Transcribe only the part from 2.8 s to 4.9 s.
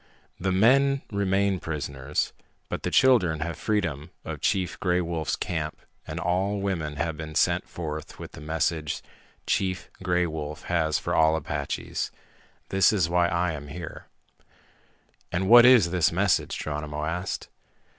the children have freedom of Chief